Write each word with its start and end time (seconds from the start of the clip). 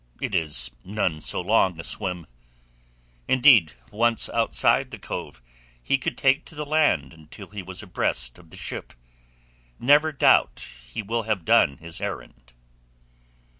It 0.19 0.33
is 0.33 0.71
none 0.83 1.21
so 1.21 1.39
long 1.41 1.79
a 1.79 1.83
swim. 1.83 2.25
Indeed, 3.27 3.73
once 3.91 4.29
outside 4.29 4.89
the 4.89 4.97
cove 4.97 5.43
he 5.83 5.99
could 5.99 6.17
take 6.17 6.43
to 6.45 6.55
the 6.55 6.65
land 6.65 7.13
until 7.13 7.49
he 7.49 7.61
was 7.61 7.83
abreast 7.83 8.39
of 8.39 8.49
the 8.49 8.57
ship. 8.57 8.93
Never 9.77 10.11
doubt 10.11 10.65
he 10.87 11.03
will 11.03 11.21
have 11.29 11.45
done 11.45 11.77
his 11.77 12.01
errand." 12.01 12.53